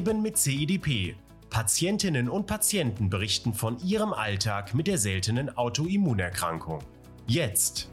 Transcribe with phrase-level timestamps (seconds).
[0.00, 1.14] Leben mit CIDP.
[1.50, 6.78] Patientinnen und Patienten berichten von ihrem Alltag mit der seltenen Autoimmunerkrankung.
[7.26, 7.90] Jetzt.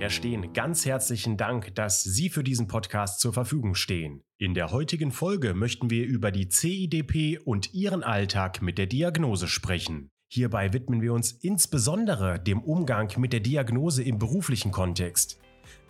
[0.00, 4.24] Herr Steen, ganz herzlichen Dank, dass Sie für diesen Podcast zur Verfügung stehen.
[4.36, 9.46] In der heutigen Folge möchten wir über die CIDP und Ihren Alltag mit der Diagnose
[9.46, 10.10] sprechen.
[10.26, 15.38] Hierbei widmen wir uns insbesondere dem Umgang mit der Diagnose im beruflichen Kontext.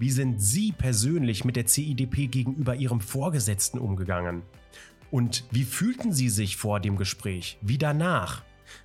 [0.00, 4.40] Wie sind Sie persönlich mit der CIDP gegenüber Ihrem Vorgesetzten umgegangen?
[5.10, 7.58] Und wie fühlten Sie sich vor dem Gespräch?
[7.60, 8.42] Wie danach?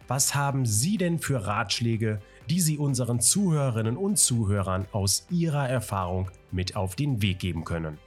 [0.10, 6.32] Was haben Sie denn für Ratschläge, die Sie unseren Zuhörerinnen und Zuhörern aus Ihrer Erfahrung
[6.52, 7.98] mit auf den Weg geben können?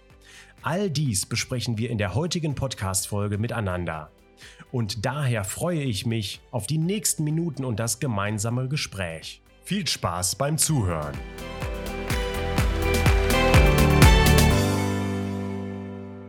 [0.60, 4.10] All dies besprechen wir in der heutigen Podcast-Folge miteinander.
[4.70, 9.40] Und daher freue ich mich auf die nächsten Minuten und das gemeinsame Gespräch.
[9.64, 11.16] Viel Spaß beim Zuhören!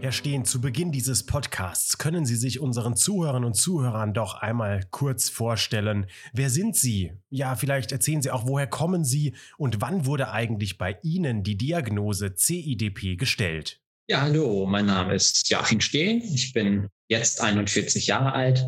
[0.02, 4.86] Herr Steen, zu Beginn dieses Podcasts können Sie sich unseren Zuhörern und Zuhörern doch einmal
[4.92, 6.05] kurz vorstellen.
[6.31, 7.11] Wer sind Sie?
[7.30, 11.58] Ja, vielleicht erzählen Sie auch, woher kommen Sie und wann wurde eigentlich bei Ihnen die
[11.58, 13.81] Diagnose CIDP gestellt?
[14.08, 16.22] Ja, hallo, mein Name ist Joachim Steen.
[16.22, 18.66] Ich bin jetzt 41 Jahre alt,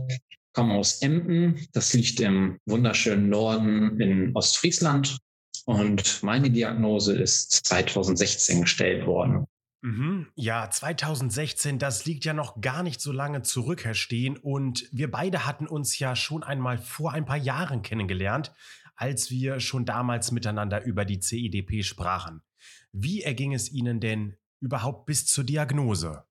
[0.51, 1.65] komme aus Emden.
[1.71, 5.17] Das liegt im wunderschönen Norden in Ostfriesland.
[5.65, 9.45] Und meine Diagnose ist 2016 gestellt worden.
[9.81, 10.27] Mhm.
[10.35, 14.37] Ja, 2016, das liegt ja noch gar nicht so lange zurück, Herr Steen.
[14.37, 18.53] Und wir beide hatten uns ja schon einmal vor ein paar Jahren kennengelernt,
[18.95, 22.41] als wir schon damals miteinander über die CIDP sprachen.
[22.91, 26.23] Wie erging es Ihnen denn überhaupt bis zur Diagnose?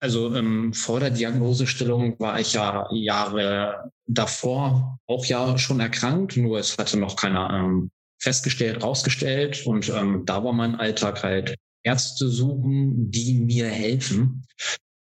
[0.00, 6.58] Also ähm, vor der Diagnosestellung war ich ja Jahre davor auch ja schon erkrankt, nur
[6.58, 12.28] es hatte noch keiner ähm, festgestellt, rausgestellt und ähm, da war mein Alltag halt Ärzte
[12.28, 14.46] suchen, die mir helfen.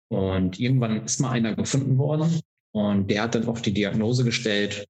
[0.09, 2.41] Und irgendwann ist mal einer gefunden worden
[2.73, 4.87] und der hat dann auch die Diagnose gestellt,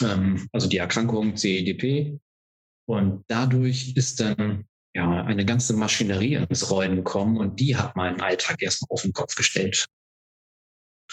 [0.00, 2.20] ähm, also die Erkrankung CEDP.
[2.86, 8.20] Und dadurch ist dann ja eine ganze Maschinerie ins Rollen gekommen und die hat meinen
[8.20, 9.86] Alltag erstmal auf den Kopf gestellt.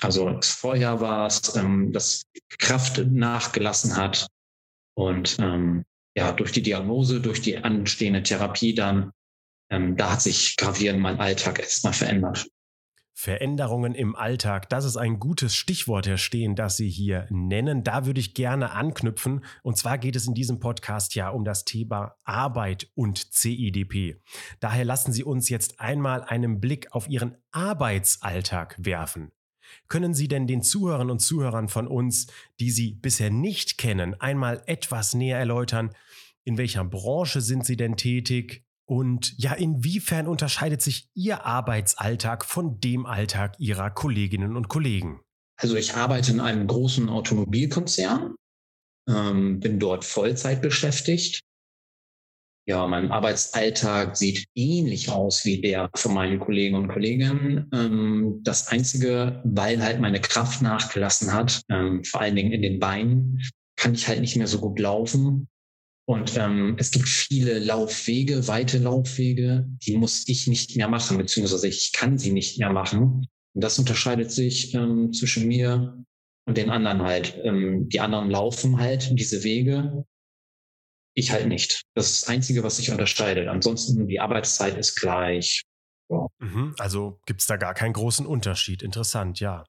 [0.02, 2.24] Also vorher war es, ähm, dass
[2.60, 4.28] Kraft nachgelassen hat
[4.96, 5.84] und ähm,
[6.16, 9.12] ja, durch die Diagnose, durch die anstehende Therapie dann,
[9.72, 12.48] ähm, da hat sich gravierend mein Alltag erstmal verändert.
[13.14, 17.84] Veränderungen im Alltag, das ist ein gutes Stichwort, Herr Stehen, das Sie hier nennen.
[17.84, 19.46] Da würde ich gerne anknüpfen.
[19.62, 24.20] Und zwar geht es in diesem Podcast ja um das Thema Arbeit und CIDP.
[24.60, 29.32] Daher lassen Sie uns jetzt einmal einen Blick auf Ihren Arbeitsalltag werfen.
[29.88, 32.28] Können Sie denn den Zuhörern und Zuhörern von uns,
[32.60, 35.92] die Sie bisher nicht kennen, einmal etwas näher erläutern,
[36.44, 38.66] in welcher Branche sind Sie denn tätig?
[38.92, 45.22] Und ja, inwiefern unterscheidet sich Ihr Arbeitsalltag von dem Alltag Ihrer Kolleginnen und Kollegen?
[45.56, 48.36] Also ich arbeite in einem großen Automobilkonzern,
[49.08, 51.40] ähm, bin dort Vollzeit beschäftigt
[52.68, 57.70] ja, mein Arbeitsalltag sieht ähnlich aus wie der von meinen Kollegen und Kolleginnen.
[57.74, 62.80] Ähm, das Einzige, weil halt meine Kraft nachgelassen hat, ähm, vor allen Dingen in den
[62.80, 63.42] Beinen,
[63.76, 65.48] kann ich halt nicht mehr so gut laufen.
[66.12, 71.70] Und ähm, es gibt viele Laufwege, weite Laufwege, die muss ich nicht mehr machen, beziehungsweise
[71.70, 73.28] ich kann sie nicht mehr machen.
[73.54, 76.04] Und das unterscheidet sich ähm, zwischen mir
[76.46, 77.40] und den anderen halt.
[77.46, 80.06] Ähm, die anderen laufen halt diese Wege
[81.14, 81.84] ich halt nicht.
[81.94, 83.48] Das ist das Einzige, was sich unterscheidet.
[83.48, 85.64] Ansonsten die Arbeitszeit ist gleich.
[86.40, 88.84] Mhm, also gibt es da gar keinen großen Unterschied.
[88.84, 89.64] Interessant, ja.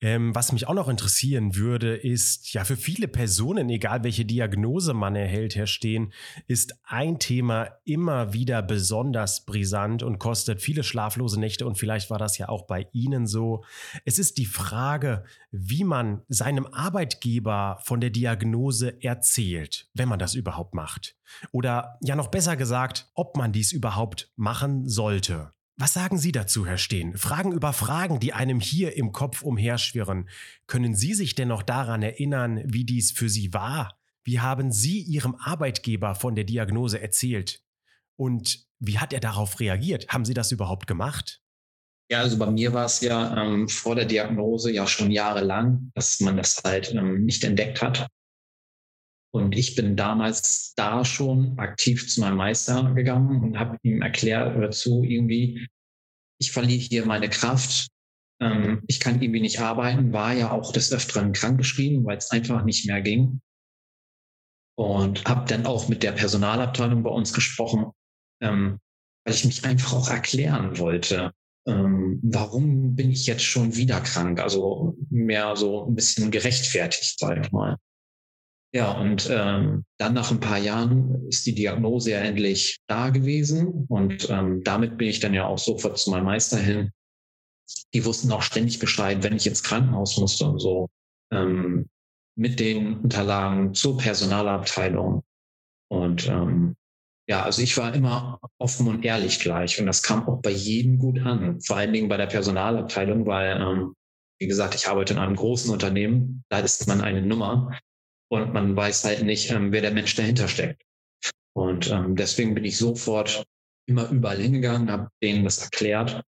[0.00, 4.92] Ähm, was mich auch noch interessieren würde, ist, ja, für viele Personen, egal welche Diagnose
[4.92, 6.12] man erhält, Herr Stehen,
[6.46, 11.66] ist ein Thema immer wieder besonders brisant und kostet viele schlaflose Nächte.
[11.66, 13.64] Und vielleicht war das ja auch bei Ihnen so.
[14.04, 20.34] Es ist die Frage, wie man seinem Arbeitgeber von der Diagnose erzählt, wenn man das
[20.34, 21.16] überhaupt macht.
[21.52, 25.52] Oder ja, noch besser gesagt, ob man dies überhaupt machen sollte.
[25.78, 27.18] Was sagen Sie dazu, Herr Steen?
[27.18, 30.26] Fragen über Fragen, die einem hier im Kopf umherschwirren.
[30.66, 33.98] Können Sie sich denn noch daran erinnern, wie dies für Sie war?
[34.24, 37.62] Wie haben Sie Ihrem Arbeitgeber von der Diagnose erzählt?
[38.16, 40.08] Und wie hat er darauf reagiert?
[40.08, 41.42] Haben Sie das überhaupt gemacht?
[42.10, 46.20] Ja, also bei mir war es ja ähm, vor der Diagnose ja schon jahrelang, dass
[46.20, 48.06] man das halt ähm, nicht entdeckt hat.
[49.36, 54.56] Und ich bin damals da schon aktiv zu meinem Meister gegangen und habe ihm erklärt
[54.62, 55.68] dazu irgendwie,
[56.38, 57.88] ich verliere hier meine Kraft,
[58.40, 62.64] ähm, ich kann irgendwie nicht arbeiten, war ja auch des Öfteren krankgeschrieben, weil es einfach
[62.64, 63.40] nicht mehr ging.
[64.78, 67.92] Und habe dann auch mit der Personalabteilung bei uns gesprochen,
[68.42, 68.78] ähm,
[69.24, 71.32] weil ich mich einfach auch erklären wollte.
[71.66, 74.38] Ähm, warum bin ich jetzt schon wieder krank?
[74.38, 77.76] Also mehr so ein bisschen gerechtfertigt, sage ich mal.
[78.72, 83.86] Ja, und ähm, dann nach ein paar Jahren ist die Diagnose ja endlich da gewesen.
[83.88, 86.90] Und ähm, damit bin ich dann ja auch sofort zu meinem Meister hin.
[87.94, 90.88] Die wussten auch ständig Bescheid, wenn ich ins Krankenhaus musste und so.
[91.32, 91.88] Ähm,
[92.36, 95.22] mit den Unterlagen zur Personalabteilung.
[95.88, 96.76] Und ähm,
[97.28, 99.80] ja, also ich war immer offen und ehrlich gleich.
[99.80, 101.60] Und das kam auch bei jedem gut an.
[101.60, 103.94] Vor allen Dingen bei der Personalabteilung, weil, ähm,
[104.38, 106.44] wie gesagt, ich arbeite in einem großen Unternehmen.
[106.50, 107.70] Da ist man eine Nummer
[108.28, 110.82] und man weiß halt nicht, ähm, wer der Mensch dahinter steckt.
[111.54, 113.44] Und ähm, deswegen bin ich sofort
[113.86, 116.22] immer überall hingegangen, habe denen das erklärt.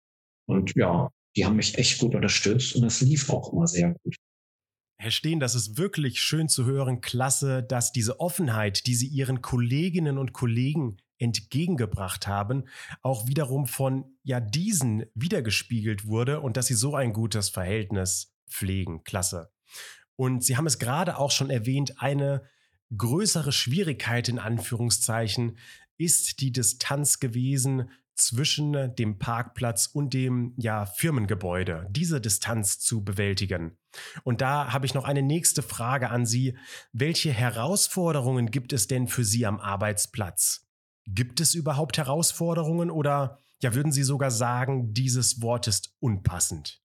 [0.47, 4.15] Und ja, die haben mich echt gut unterstützt und das lief auch immer sehr gut.
[4.97, 7.01] Herr Steen, das ist wirklich schön zu hören.
[7.01, 12.65] Klasse, dass diese Offenheit, die Sie Ihren Kolleginnen und Kollegen entgegengebracht haben,
[13.01, 19.03] auch wiederum von ja diesen wiedergespiegelt wurde und dass Sie so ein gutes Verhältnis pflegen.
[19.03, 19.51] Klasse.
[20.15, 22.43] Und Sie haben es gerade auch schon erwähnt, eine
[22.95, 25.57] größere Schwierigkeit in Anführungszeichen
[25.97, 33.77] ist die Distanz gewesen zwischen dem Parkplatz und dem ja, Firmengebäude, diese Distanz zu bewältigen.
[34.23, 36.57] Und da habe ich noch eine nächste Frage an Sie.
[36.93, 40.65] Welche Herausforderungen gibt es denn für Sie am Arbeitsplatz?
[41.07, 46.81] Gibt es überhaupt Herausforderungen oder ja, würden Sie sogar sagen, dieses Wort ist unpassend?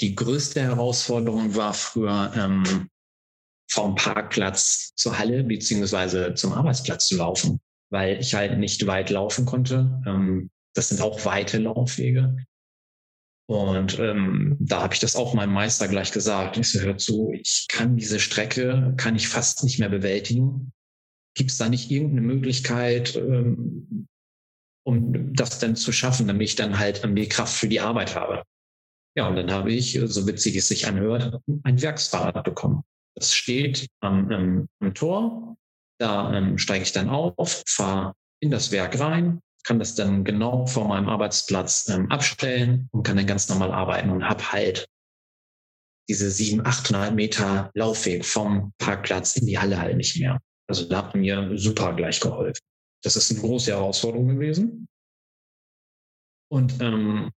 [0.00, 2.88] Die größte Herausforderung war früher ähm,
[3.70, 7.60] vom Parkplatz zur Halle beziehungsweise zum Arbeitsplatz zu laufen
[7.90, 10.02] weil ich halt nicht weit laufen konnte.
[10.06, 12.36] Ähm, das sind auch weite Laufwege.
[13.48, 16.56] Und ähm, da habe ich das auch meinem Meister gleich gesagt.
[16.56, 20.72] Ich so, hör zu, ich kann diese Strecke, kann ich fast nicht mehr bewältigen.
[21.34, 24.08] Gibt es da nicht irgendeine Möglichkeit, ähm,
[24.84, 28.42] um das dann zu schaffen, damit ich dann halt die Kraft für die Arbeit habe?
[29.16, 32.82] Ja, und dann habe ich, so witzig es sich anhört, ein Werksfahrrad bekommen.
[33.14, 35.56] Das steht am, ähm, am Tor
[35.98, 40.66] da ähm, steige ich dann auf, fahre in das Werk rein, kann das dann genau
[40.66, 44.86] vor meinem Arbeitsplatz ähm, abstellen und kann dann ganz normal arbeiten und habe halt
[46.08, 50.40] diese 700, 800 Meter Laufweg vom Parkplatz in die Halle halt nicht mehr.
[50.68, 52.60] Also da hat mir super gleich geholfen.
[53.02, 54.86] Das ist eine große Herausforderung gewesen.
[56.48, 57.30] Und ähm,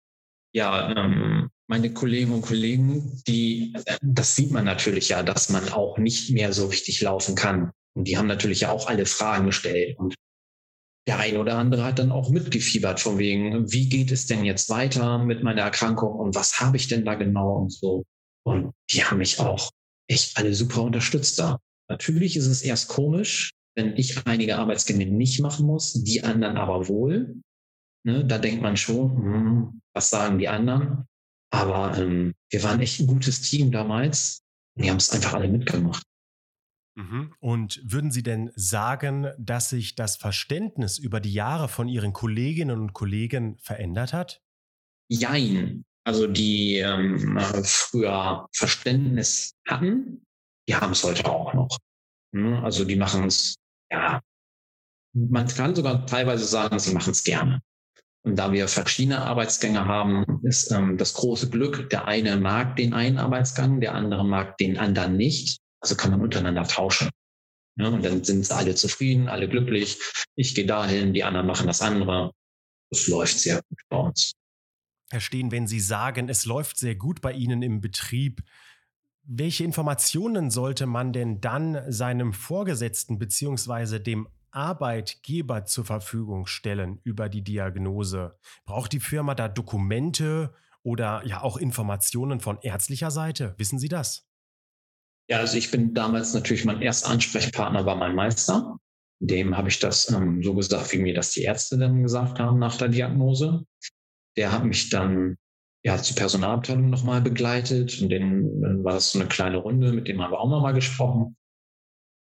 [0.52, 5.98] ja, ähm, meine Kolleginnen und Kollegen, die, das sieht man natürlich ja, dass man auch
[5.98, 7.72] nicht mehr so richtig laufen kann.
[7.94, 9.98] Und die haben natürlich ja auch alle Fragen gestellt.
[9.98, 10.14] Und
[11.08, 14.70] der eine oder andere hat dann auch mitgefiebert von wegen, wie geht es denn jetzt
[14.70, 18.04] weiter mit meiner Erkrankung und was habe ich denn da genau und so.
[18.44, 19.70] Und die haben mich auch
[20.08, 21.58] echt alle super unterstützt da.
[21.88, 26.88] Natürlich ist es erst komisch, wenn ich einige Arbeitsgänge nicht machen muss, die anderen aber
[26.88, 27.40] wohl.
[28.04, 31.06] Ne, da denkt man schon, hm, was sagen die anderen?
[31.50, 34.43] Aber ähm, wir waren echt ein gutes Team damals.
[34.75, 36.02] Und die haben es einfach alle mitgemacht.
[36.96, 37.34] Mhm.
[37.40, 42.78] Und würden Sie denn sagen, dass sich das Verständnis über die Jahre von Ihren Kolleginnen
[42.78, 44.40] und Kollegen verändert hat?
[45.08, 45.84] Jein.
[46.04, 50.25] Also die ähm, früher Verständnis hatten,
[50.69, 51.76] die haben es heute auch noch.
[52.32, 53.56] Hm, also die machen es,
[53.90, 54.20] ja,
[55.12, 57.61] man kann sogar teilweise sagen, sie machen es gerne.
[58.26, 62.92] Und da wir verschiedene Arbeitsgänge haben, ist ähm, das große Glück, der eine mag den
[62.92, 65.61] einen Arbeitsgang, der andere mag den anderen nicht.
[65.80, 67.09] Also kann man untereinander tauschen.
[67.78, 70.00] Ja, und dann sind alle zufrieden, alle glücklich.
[70.35, 72.33] Ich gehe dahin, die anderen machen das andere.
[72.90, 74.33] Es läuft sehr gut bei uns.
[75.11, 78.42] Herr Steen, wenn Sie sagen, es läuft sehr gut bei Ihnen im Betrieb,
[79.23, 84.00] welche Informationen sollte man denn dann seinem Vorgesetzten bzw.
[84.00, 88.38] dem Arbeitgeber zur Verfügung stellen über die Diagnose?
[88.64, 93.54] Braucht die Firma da Dokumente oder ja auch Informationen von ärztlicher Seite?
[93.58, 94.26] Wissen Sie das?
[95.28, 98.78] Ja, also ich bin damals natürlich mein erster Ansprechpartner war mein Meister.
[99.18, 102.58] Dem habe ich das ähm, so gesagt, wie mir das die Ärzte dann gesagt haben
[102.58, 103.64] nach der Diagnose.
[104.36, 105.36] Der hat mich dann
[105.84, 110.22] ja zur Personalabteilung nochmal begleitet und dann war es so eine kleine Runde, mit dem
[110.22, 111.36] haben wir auch nochmal gesprochen.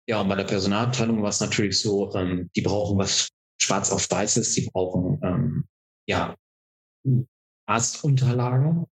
[0.07, 3.31] Ja, und bei der Personalabteilung war es natürlich so, ähm, die brauchen was
[3.61, 5.65] schwarz auf weiß ist, die brauchen ähm,
[6.07, 6.35] ja
[7.67, 8.87] Arztunterlagen,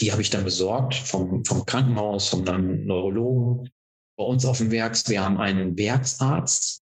[0.00, 3.70] die habe ich dann besorgt vom, vom Krankenhaus, vom Neurologen.
[4.16, 6.82] Bei uns auf dem Werks, wir haben einen Werksarzt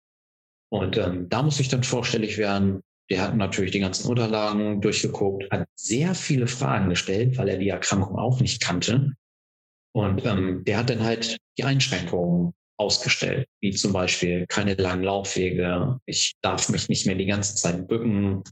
[0.70, 2.82] und ähm, da muss ich dann vorstellig werden.
[3.10, 7.68] Der hat natürlich die ganzen Unterlagen durchgeguckt, hat sehr viele Fragen gestellt, weil er die
[7.68, 9.14] Erkrankung auch nicht kannte.
[9.94, 16.00] Und ähm, der hat dann halt die Einschränkungen ausgestellt, wie zum Beispiel keine langen Laufwege,
[16.06, 18.44] ich darf mich nicht mehr die ganze Zeit bücken.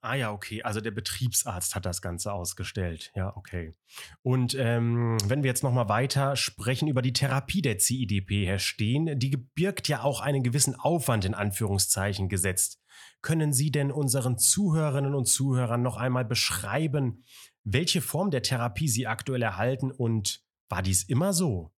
[0.00, 0.62] Ah ja, okay.
[0.62, 3.10] Also der Betriebsarzt hat das Ganze ausgestellt.
[3.16, 3.74] Ja, okay.
[4.22, 9.18] Und ähm, wenn wir jetzt nochmal weiter sprechen über die Therapie der CIDP, Herr Steen,
[9.18, 12.80] die birgt ja auch einen gewissen Aufwand in Anführungszeichen gesetzt.
[13.20, 17.24] Können Sie denn unseren Zuhörerinnen und Zuhörern noch einmal beschreiben,
[17.64, 21.72] welche Form der Therapie Sie aktuell erhalten und war dies immer so?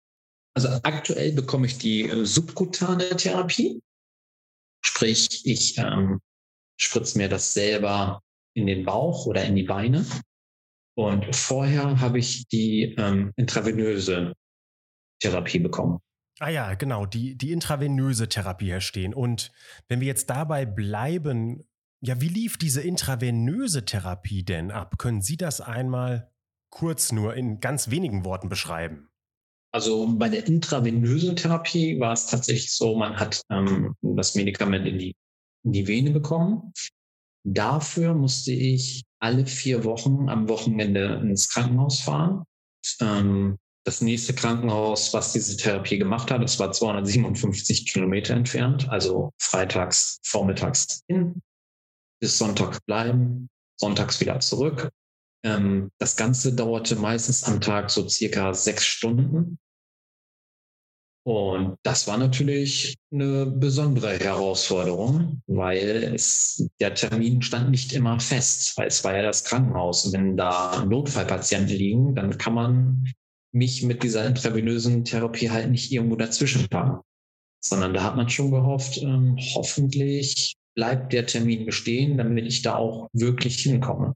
[0.59, 3.81] Also aktuell bekomme ich die äh, subkutane Therapie.
[4.85, 6.19] Sprich, ich ähm,
[6.77, 8.25] spritze mir das selber
[8.57, 10.05] in den Bauch oder in die Beine.
[10.97, 14.33] Und vorher habe ich die ähm, intravenöse
[15.23, 16.01] Therapie bekommen.
[16.41, 19.15] Ah ja, genau, die, die intravenöse Therapie herstehen.
[19.15, 19.53] Und
[19.87, 21.69] wenn wir jetzt dabei bleiben,
[22.01, 24.99] ja, wie lief diese intravenöse Therapie denn ab?
[24.99, 26.33] Können Sie das einmal
[26.71, 29.09] kurz nur in ganz wenigen Worten beschreiben?
[29.73, 34.99] Also bei der intravenösen Therapie war es tatsächlich so, man hat ähm, das Medikament in
[34.99, 35.15] die,
[35.65, 36.73] in die Vene bekommen.
[37.45, 42.45] Dafür musste ich alle vier Wochen am Wochenende ins Krankenhaus fahren.
[43.01, 49.33] Ähm, das nächste Krankenhaus, was diese Therapie gemacht hat, das war 257 Kilometer entfernt, also
[49.39, 51.41] freitags, vormittags hin,
[52.21, 53.49] bis Sonntag bleiben,
[53.81, 54.91] sonntags wieder zurück.
[55.45, 59.59] Ähm, das Ganze dauerte meistens am Tag so circa sechs Stunden.
[61.25, 68.79] Und das war natürlich eine besondere Herausforderung, weil es, der Termin stand nicht immer fest,
[68.79, 70.07] weil es war ja das Krankenhaus.
[70.07, 73.05] Und wenn da Notfallpatienten liegen, dann kann man
[73.53, 77.03] mich mit dieser intravenösen Therapie halt nicht irgendwo dazwischen packen,
[77.61, 82.77] sondern da hat man schon gehofft, ähm, hoffentlich bleibt der Termin bestehen, damit ich da
[82.77, 84.15] auch wirklich hinkomme.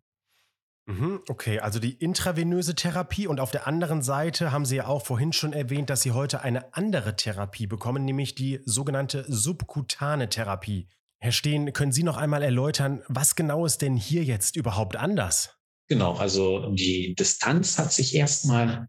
[0.86, 5.04] Mhm, okay, also die intravenöse Therapie und auf der anderen Seite haben Sie ja auch
[5.04, 10.88] vorhin schon erwähnt, dass Sie heute eine andere Therapie bekommen, nämlich die sogenannte subkutane Therapie.
[11.20, 15.56] Herr Steen, können Sie noch einmal erläutern, was genau ist denn hier jetzt überhaupt anders?
[15.88, 18.88] Genau, also die Distanz hat sich erstmal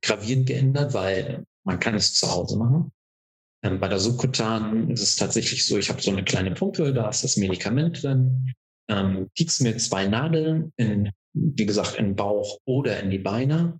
[0.00, 2.92] gravierend geändert, weil man kann es zu Hause machen.
[3.62, 7.10] Ähm, bei der subkutanen ist es tatsächlich so, ich habe so eine kleine Pumpe, da
[7.10, 8.54] ist das Medikament drin,
[8.88, 13.78] ähm, piekst mir zwei Nadeln in wie gesagt, in den Bauch oder in die Beine.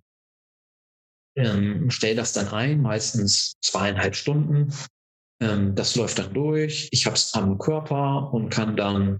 [1.35, 4.73] Ähm, stell das dann ein, meistens zweieinhalb Stunden.
[5.41, 6.89] Ähm, das läuft dann durch.
[6.91, 9.19] Ich habe es am Körper und kann dann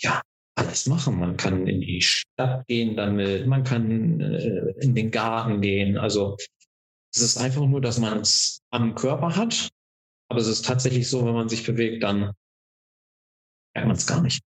[0.00, 0.20] ja
[0.54, 1.18] alles machen.
[1.18, 5.96] Man kann in die Stadt gehen damit, man kann äh, in den Garten gehen.
[5.96, 6.36] Also
[7.14, 9.70] es ist einfach nur, dass man es am Körper hat.
[10.30, 12.32] Aber es ist tatsächlich so, wenn man sich bewegt, dann
[13.74, 14.42] merkt man es gar nicht.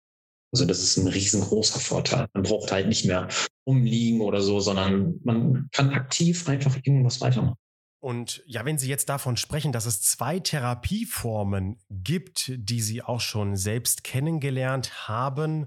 [0.52, 2.28] Also das ist ein riesengroßer Vorteil.
[2.34, 3.28] Man braucht halt nicht mehr
[3.64, 7.56] umliegen oder so, sondern man kann aktiv einfach irgendwas weitermachen.
[8.00, 13.20] Und ja, wenn Sie jetzt davon sprechen, dass es zwei Therapieformen gibt, die Sie auch
[13.20, 15.66] schon selbst kennengelernt haben,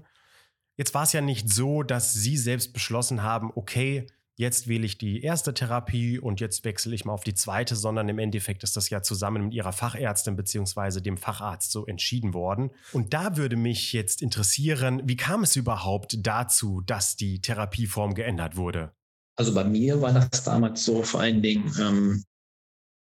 [0.76, 4.98] jetzt war es ja nicht so, dass Sie selbst beschlossen haben, okay, jetzt wähle ich
[4.98, 8.76] die erste Therapie und jetzt wechsle ich mal auf die zweite, sondern im Endeffekt ist
[8.76, 11.00] das ja zusammen mit ihrer Fachärztin bzw.
[11.00, 12.70] dem Facharzt so entschieden worden.
[12.92, 18.56] Und da würde mich jetzt interessieren, wie kam es überhaupt dazu, dass die Therapieform geändert
[18.56, 18.92] wurde?
[19.36, 22.24] Also bei mir war das damals so vor allen Dingen ähm,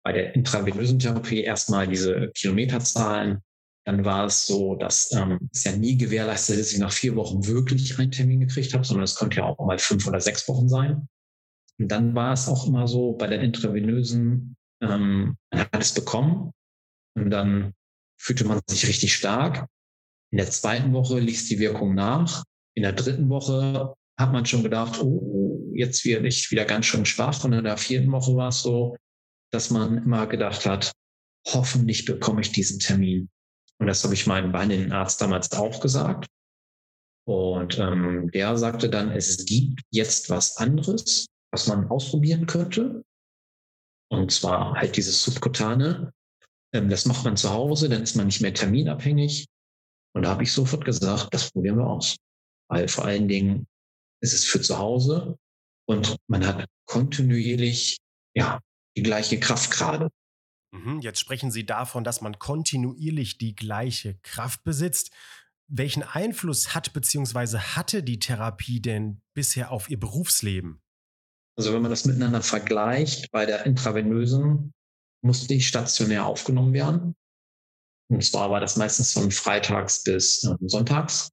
[0.04, 3.42] bei der intravenösen Therapie erstmal diese Kilometerzahlen.
[3.86, 7.16] Dann war es so, dass ähm, es ja nie gewährleistet ist, dass ich nach vier
[7.16, 10.48] Wochen wirklich einen Termin gekriegt habe, sondern es konnte ja auch mal fünf oder sechs
[10.48, 11.08] Wochen sein.
[11.80, 16.52] Und dann war es auch immer so bei der intravenösen, ähm, man hat es bekommen
[17.16, 17.74] und dann
[18.18, 19.68] fühlte man sich richtig stark.
[20.32, 22.44] In der zweiten Woche ließ die Wirkung nach.
[22.76, 27.06] In der dritten Woche hat man schon gedacht, oh, jetzt werde ich wieder ganz schön
[27.06, 27.44] schwach.
[27.44, 28.96] Und in der vierten Woche war es so,
[29.52, 30.92] dass man immer gedacht hat,
[31.48, 33.30] hoffentlich bekomme ich diesen Termin.
[33.80, 36.28] Und das habe ich meinem Beinarzt damals auch gesagt.
[37.26, 43.06] Und ähm, der sagte dann, es gibt jetzt was anderes was man ausprobieren könnte.
[44.12, 46.12] Und zwar halt dieses Subkutane.
[46.74, 49.46] Ähm, das macht man zu Hause, dann ist man nicht mehr terminabhängig.
[50.16, 52.18] Und da habe ich sofort gesagt, das probieren wir aus.
[52.70, 53.68] Weil vor allen Dingen
[54.22, 55.38] ist es für zu Hause
[55.88, 57.98] und man hat kontinuierlich
[58.36, 58.60] ja
[58.98, 60.10] die gleiche Kraft gerade.
[60.74, 65.12] Mhm, jetzt sprechen Sie davon, dass man kontinuierlich die gleiche Kraft besitzt.
[65.68, 67.60] Welchen Einfluss hat bzw.
[67.60, 70.82] hatte die Therapie denn bisher auf Ihr Berufsleben?
[71.56, 74.74] Also wenn man das miteinander vergleicht, bei der intravenösen
[75.24, 77.16] musste ich stationär aufgenommen werden.
[78.10, 81.30] Und zwar war das meistens von freitags bis äh, sonntags.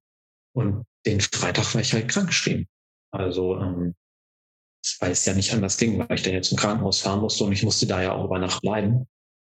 [0.55, 2.67] Und den Freitag war ich halt krankgeschrieben.
[3.11, 3.95] Also ähm,
[4.99, 7.51] weil es ja nicht anders ging, weil ich dann jetzt zum Krankenhaus fahren musste und
[7.51, 9.07] ich musste da ja auch über Nacht bleiben.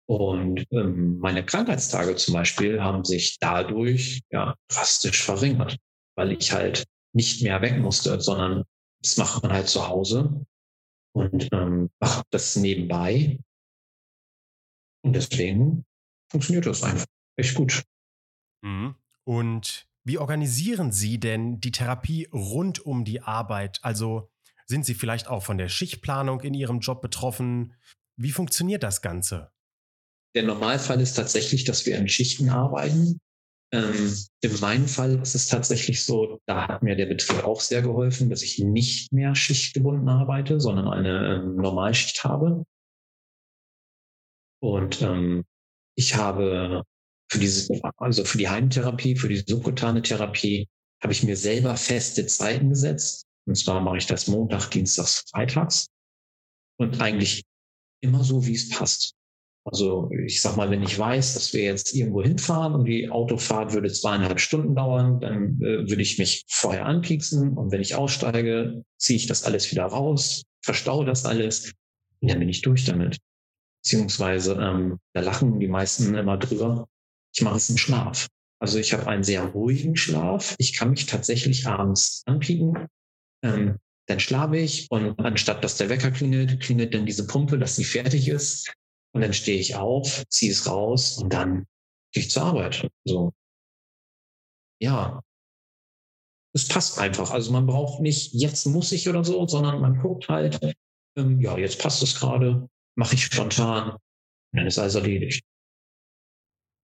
[0.09, 5.77] Und ähm, meine Krankheitstage zum Beispiel haben sich dadurch ja drastisch verringert,
[6.17, 6.85] weil ich halt
[7.15, 8.65] nicht mehr weg musste, sondern
[9.03, 10.47] das macht man halt zu Hause
[11.15, 13.39] und ähm, macht das nebenbei.
[15.05, 15.85] Und deswegen
[16.31, 17.83] funktioniert das einfach echt gut.
[18.63, 18.95] Mhm.
[19.25, 23.79] Und wie organisieren Sie denn die Therapie rund um die Arbeit?
[23.83, 24.31] Also
[24.65, 27.75] sind Sie vielleicht auch von der Schichtplanung in Ihrem Job betroffen?
[28.17, 29.53] Wie funktioniert das Ganze?
[30.35, 33.19] Der Normalfall ist tatsächlich, dass wir in Schichten arbeiten.
[33.73, 37.83] Ähm, in meinem Fall ist es tatsächlich so, da hat mir der Betrieb auch sehr
[37.83, 42.65] geholfen, dass ich nicht mehr schichtgebunden arbeite, sondern eine ähm, Normalschicht habe.
[44.61, 45.45] Und ähm,
[45.97, 46.83] ich habe
[47.31, 50.69] für diese, also für die Heimtherapie, für die subkutane Therapie,
[51.03, 53.27] habe ich mir selber feste Zeiten gesetzt.
[53.47, 55.87] Und zwar mache ich das Montag, Dienstags, Freitags.
[56.79, 57.43] Und eigentlich
[58.01, 59.18] immer so, wie es passt.
[59.71, 63.75] Also ich sag mal, wenn ich weiß, dass wir jetzt irgendwo hinfahren und die Autofahrt
[63.75, 68.83] würde zweieinhalb Stunden dauern, dann äh, würde ich mich vorher anpieksen und wenn ich aussteige,
[68.97, 71.73] ziehe ich das alles wieder raus, verstaue das alles
[72.21, 73.19] und dann bin ich durch damit.
[73.83, 76.89] Beziehungsweise ähm, da lachen die meisten immer drüber.
[77.35, 78.27] Ich mache es im Schlaf.
[78.61, 80.57] Also ich habe einen sehr ruhigen Schlaf.
[80.59, 82.89] Ich kann mich tatsächlich abends anpieken.
[83.45, 87.77] Ähm, dann schlafe ich und anstatt dass der Wecker klingelt, klingelt dann diese Pumpe, dass
[87.77, 88.73] sie fertig ist.
[89.19, 91.67] Und dann stehe ich auf, ziehe es raus und dann
[92.13, 92.89] gehe ich zur Arbeit.
[93.05, 93.33] So.
[94.81, 95.25] Ja.
[96.55, 97.33] Es passt einfach.
[97.33, 100.61] Also man braucht nicht, jetzt muss ich oder so, sondern man guckt halt,
[101.17, 103.97] ähm, ja, jetzt passt es gerade, mache ich spontan.
[104.53, 105.43] Dann ist alles erledigt.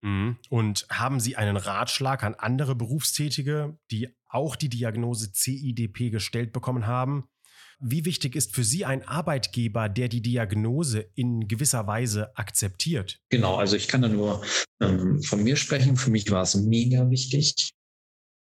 [0.02, 0.36] Mhm.
[0.50, 6.88] Und haben Sie einen Ratschlag an andere Berufstätige, die auch die Diagnose CIDP gestellt bekommen
[6.88, 7.28] haben?
[7.86, 13.20] Wie wichtig ist für Sie ein Arbeitgeber, der die Diagnose in gewisser Weise akzeptiert?
[13.28, 14.42] Genau, also ich kann da nur
[14.80, 15.98] ähm, von mir sprechen.
[15.98, 17.72] Für mich war es mega wichtig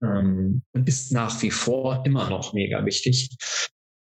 [0.02, 3.28] ähm, und ist nach wie vor immer noch mega wichtig.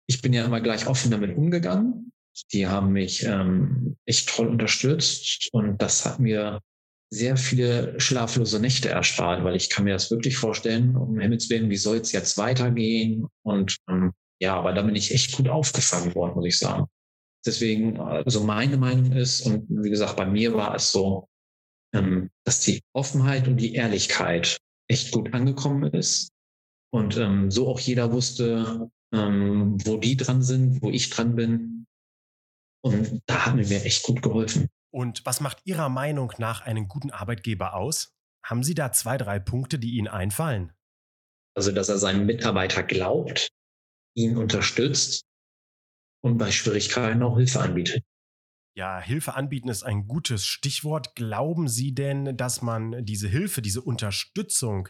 [0.08, 2.14] Ich bin ja immer gleich offen damit umgegangen.
[2.54, 6.62] Die haben mich ähm, echt toll unterstützt und das hat mir
[7.10, 11.70] sehr viele schlaflose Nächte erspart, weil ich kann mir das wirklich vorstellen, um Himmels Willen,
[11.70, 13.28] wie soll es jetzt weitergehen?
[13.44, 16.86] Und ähm, ja, aber da bin ich echt gut aufgefangen worden, muss ich sagen.
[17.46, 21.28] Deswegen, also meine Meinung ist, und wie gesagt, bei mir war es so,
[21.94, 24.58] ähm, dass die Offenheit und die Ehrlichkeit
[24.90, 26.30] echt gut angekommen ist.
[26.94, 31.86] Und ähm, so auch jeder wusste, ähm, wo die dran sind, wo ich dran bin.
[32.84, 34.68] Und da haben wir mir echt gut geholfen.
[34.94, 38.14] Und was macht Ihrer Meinung nach einen guten Arbeitgeber aus?
[38.46, 40.72] Haben Sie da zwei, drei Punkte, die Ihnen einfallen?
[41.56, 43.50] Also, dass er seinen Mitarbeiter glaubt,
[44.18, 45.26] ihn unterstützt
[46.24, 48.04] und bei Schwierigkeiten auch Hilfe anbietet.
[48.76, 51.16] Ja, Hilfe anbieten ist ein gutes Stichwort.
[51.16, 54.90] Glauben Sie denn, dass man diese Hilfe, diese Unterstützung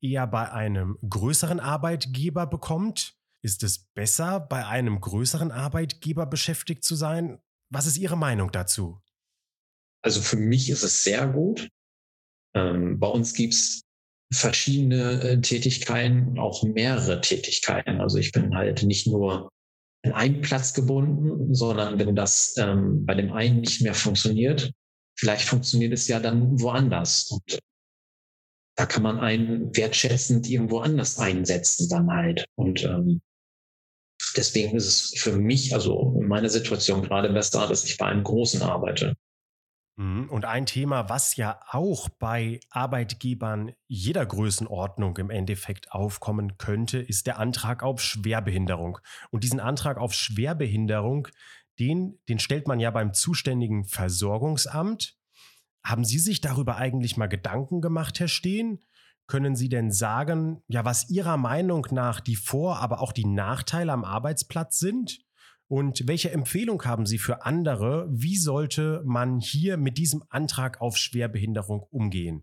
[0.00, 3.14] eher bei einem größeren Arbeitgeber bekommt?
[3.42, 7.40] Ist es besser, bei einem größeren Arbeitgeber beschäftigt zu sein?
[7.70, 9.00] Was ist Ihre Meinung dazu?
[10.02, 11.68] Also für mich ist es sehr gut.
[12.54, 13.82] Ähm, bei uns gibt es
[14.32, 18.00] verschiedene äh, Tätigkeiten, auch mehrere Tätigkeiten.
[18.00, 19.50] Also ich bin halt nicht nur
[20.02, 24.72] in einen Platz gebunden, sondern wenn das ähm, bei dem einen nicht mehr funktioniert,
[25.18, 27.30] vielleicht funktioniert es ja dann woanders.
[27.30, 27.58] Und
[28.76, 32.44] da kann man einen wertschätzend irgendwo anders einsetzen dann halt.
[32.54, 33.20] Und ähm,
[34.36, 38.22] deswegen ist es für mich, also in meiner Situation gerade besser, dass ich bei einem
[38.22, 39.14] Großen arbeite.
[39.98, 40.28] Mhm.
[40.30, 47.26] Und ein Thema, was ja auch bei Arbeitgebern jeder Größenordnung im Endeffekt aufkommen könnte, ist
[47.26, 48.98] der Antrag auf Schwerbehinderung.
[49.30, 51.26] Und diesen Antrag auf Schwerbehinderung,
[51.80, 55.16] den, den stellt man ja beim zuständigen Versorgungsamt.
[55.84, 58.84] Haben Sie sich darüber eigentlich mal Gedanken gemacht, Herr Steen?
[59.26, 63.92] Können Sie denn sagen, ja, was Ihrer Meinung nach die Vor-, aber auch die Nachteile
[63.92, 65.27] am Arbeitsplatz sind?
[65.70, 68.08] Und welche Empfehlung haben Sie für andere?
[68.10, 72.42] Wie sollte man hier mit diesem Antrag auf Schwerbehinderung umgehen?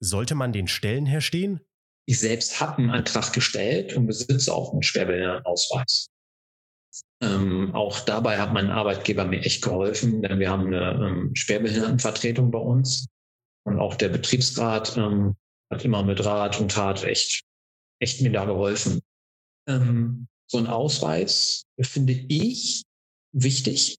[0.00, 1.60] Sollte man den stellen, Herr Steen?
[2.06, 6.08] Ich selbst habe einen Antrag gestellt und besitze auch einen Schwerbehindertenausweis.
[7.22, 12.50] Ähm, auch dabei hat mein Arbeitgeber mir echt geholfen, denn wir haben eine ähm, Schwerbehindertenvertretung
[12.50, 13.06] bei uns.
[13.64, 15.36] Und auch der Betriebsrat ähm,
[15.70, 17.42] hat immer mit Rat und Tat echt,
[18.00, 19.00] echt mir da geholfen.
[19.68, 22.84] Ähm, so ein Ausweis finde ich
[23.32, 23.96] wichtig.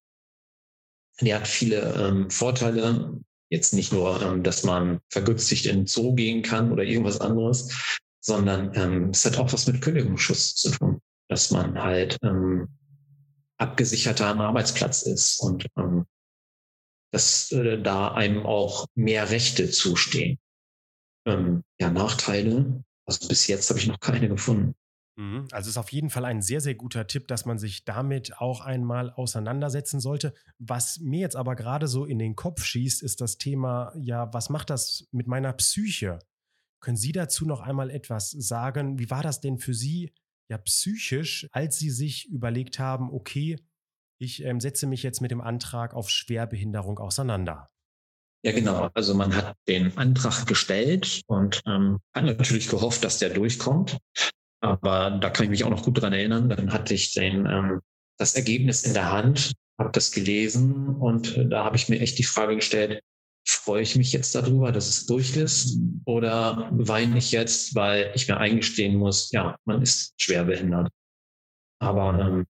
[1.20, 3.20] Der hat viele ähm, Vorteile.
[3.50, 8.00] Jetzt nicht nur, ähm, dass man vergünstigt in den Zoo gehen kann oder irgendwas anderes,
[8.20, 12.70] sondern ähm, es hat auch was mit Kündigungsschutz zu tun, dass man halt ähm,
[13.58, 16.06] abgesicherter am Arbeitsplatz ist und ähm,
[17.12, 20.38] dass äh, da einem auch mehr Rechte zustehen.
[21.26, 24.76] Ähm, ja, Nachteile, also bis jetzt habe ich noch keine gefunden.
[25.16, 25.48] Mhm.
[25.52, 28.62] Also ist auf jeden Fall ein sehr, sehr guter Tipp, dass man sich damit auch
[28.62, 30.34] einmal auseinandersetzen sollte.
[30.58, 34.50] Was mir jetzt aber gerade so in den Kopf schießt, ist das Thema, ja, was
[34.50, 36.20] macht das mit meiner Psyche?
[36.82, 39.00] Können Sie dazu noch einmal etwas sagen?
[39.00, 40.14] Wie war das denn für Sie
[40.50, 43.58] ja psychisch, als Sie sich überlegt haben, okay,
[44.20, 47.70] ich ähm, setze mich jetzt mit dem Antrag auf Schwerbehinderung auseinander?
[48.46, 48.90] Ja, genau.
[48.94, 53.98] Also man hat den Antrag gestellt und ähm, hat natürlich gehofft, dass der durchkommt.
[54.64, 56.50] Aber da kann ich mich auch noch gut dran erinnern.
[56.50, 57.82] Dann hatte ich den, ähm,
[58.18, 62.18] das Ergebnis in der Hand, habe das gelesen und äh, da habe ich mir echt
[62.18, 63.02] die Frage gestellt,
[63.46, 68.30] freue ich mich jetzt darüber, dass es durch ist oder weine ich jetzt, weil ich
[68.30, 70.90] mir eingestehen muss, ja, man ist schwerbehindert.
[71.82, 72.46] Aber ähm,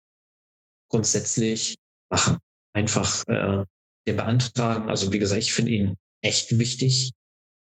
[0.91, 1.75] grundsätzlich
[2.11, 2.37] machen.
[2.75, 3.65] Einfach äh,
[4.07, 4.89] den beantragen.
[4.89, 7.11] Also wie gesagt, ich finde ihn echt wichtig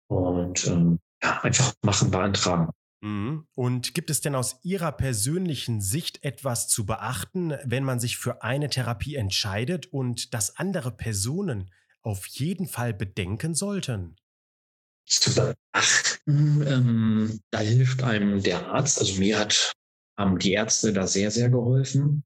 [0.08, 2.72] und ähm, ja, einfach machen, beantragen.
[3.02, 3.46] Mhm.
[3.54, 8.42] Und gibt es denn aus Ihrer persönlichen Sicht etwas zu beachten, wenn man sich für
[8.42, 11.70] eine Therapie entscheidet und das andere Personen
[12.02, 14.16] auf jeden Fall bedenken sollten?
[15.06, 19.00] Zu beachten, ähm, da hilft einem der Arzt.
[19.00, 19.72] Also mir hat
[20.16, 22.22] haben die Ärzte da sehr, sehr geholfen.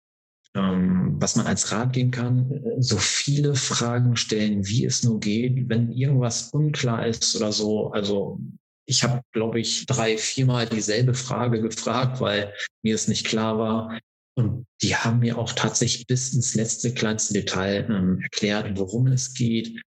[0.55, 5.69] Ähm, was man als Rat geben kann, so viele Fragen stellen, wie es nur geht,
[5.69, 7.91] wenn irgendwas unklar ist oder so.
[7.93, 8.41] Also
[8.87, 13.99] ich habe, glaube ich, drei, viermal dieselbe Frage gefragt, weil mir es nicht klar war.
[14.39, 19.35] Und die haben mir auch tatsächlich bis ins letzte kleinste Detail ähm, erklärt, worum es
[19.35, 19.81] geht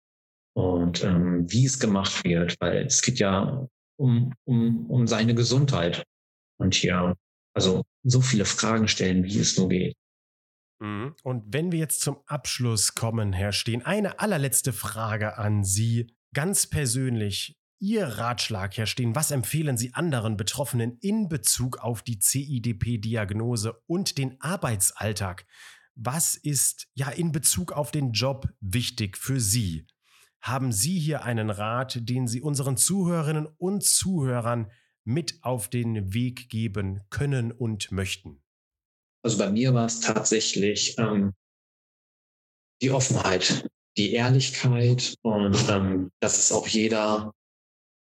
[0.54, 3.66] und ähm, wie es gemacht wird, weil es geht ja
[3.98, 6.04] um, um, um seine Gesundheit.
[6.58, 7.14] Und hier,
[7.54, 9.94] also so viele Fragen stellen, wie es nur geht.
[10.80, 11.14] Mhm.
[11.22, 16.14] Und wenn wir jetzt zum Abschluss kommen, Herr Steen, eine allerletzte Frage an Sie.
[16.34, 22.18] Ganz persönlich, Ihr Ratschlag, Herr Steen, was empfehlen Sie anderen Betroffenen in Bezug auf die
[22.18, 25.46] CIDP-Diagnose und den Arbeitsalltag?
[25.94, 29.86] Was ist ja in Bezug auf den Job wichtig für Sie?
[30.40, 34.70] Haben Sie hier einen Rat, den Sie unseren Zuhörerinnen und Zuhörern
[35.04, 38.42] mit auf den Weg geben können und möchten?
[39.22, 41.34] Also bei mir war es tatsächlich ähm,
[42.80, 47.32] die Offenheit, die Ehrlichkeit und ähm, dass es auch jeder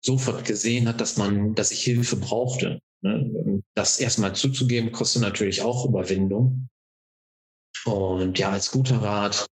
[0.05, 2.81] sofort gesehen hat, dass man, dass ich Hilfe brauchte.
[3.03, 3.63] Ne?
[3.75, 6.69] Das erstmal zuzugeben, kostet natürlich auch Überwindung.
[7.85, 9.47] Und ja, als guter Rat,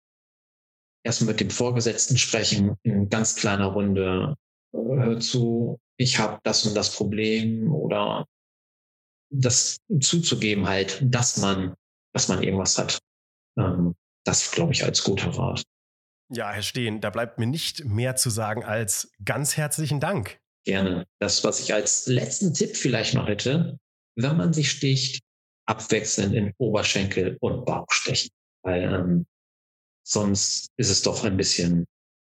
[1.04, 4.36] erstmal mit dem Vorgesetzten sprechen, in ganz kleiner Runde,
[4.72, 8.26] hör zu, ich habe das und das Problem oder
[9.30, 11.74] das zuzugeben halt, dass man,
[12.14, 12.98] dass man irgendwas hat.
[13.58, 15.62] Ähm, das glaube ich als guter Rat.
[16.28, 20.38] Ja, Herr Steen, da bleibt mir nicht mehr zu sagen als ganz herzlichen Dank.
[20.64, 21.06] Gerne.
[21.18, 23.78] Das, was ich als letzten Tipp vielleicht noch hätte,
[24.16, 25.20] wenn man sich sticht,
[25.66, 28.30] abwechselnd in Oberschenkel und Bauch stechen.
[28.62, 29.26] Weil ähm,
[30.06, 31.84] sonst ist es doch ein bisschen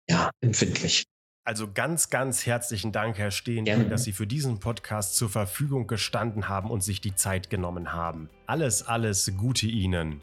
[0.10, 1.06] ja, empfindlich.
[1.46, 3.88] Also ganz, ganz herzlichen Dank, Herr Steen, Gerne.
[3.88, 8.30] dass Sie für diesen Podcast zur Verfügung gestanden haben und sich die Zeit genommen haben.
[8.48, 10.22] Alles, alles Gute Ihnen.